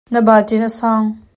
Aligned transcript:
Na 0.11 0.21
balṭin 0.25 0.67
a 0.67 0.69
sawng. 0.77 1.09